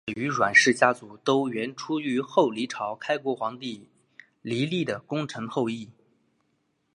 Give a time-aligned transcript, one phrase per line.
[0.05, 3.87] 郑氏与阮氏家族都源出于后黎朝开国皇帝
[4.41, 5.91] 黎利的功臣后裔。